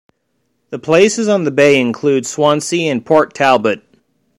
Places 0.81 1.27
on 1.27 1.43
the 1.43 1.51
bay 1.51 1.79
include 1.79 2.25
Swansea 2.25 2.91
and 2.91 3.05
Port 3.05 3.35
Talbot. 3.35 3.83